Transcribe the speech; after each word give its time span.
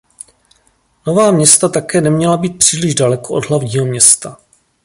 Nová 1.07 1.31
města 1.31 1.69
také 1.69 2.01
neměla 2.01 2.37
být 2.37 2.57
příliš 2.57 2.95
daleko 2.95 3.33
od 3.33 3.49
hlavního 3.49 3.85
města. 3.85 4.37